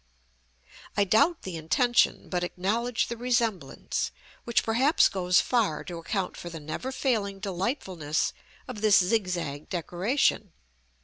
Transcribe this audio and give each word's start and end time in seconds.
I 0.97 1.03
doubt 1.03 1.43
the 1.43 1.55
intention, 1.57 2.27
but 2.27 2.43
acknowledge 2.43 3.05
the 3.05 3.15
resemblance; 3.17 4.09
which 4.45 4.63
perhaps 4.63 5.07
goes 5.07 5.39
far 5.39 5.83
to 5.83 5.99
account 5.99 6.35
for 6.35 6.49
the 6.49 6.59
never 6.59 6.91
failing 6.91 7.39
delightfulness 7.39 8.33
of 8.67 8.81
this 8.81 8.97
zigzag 8.97 9.69
decoration. 9.69 10.53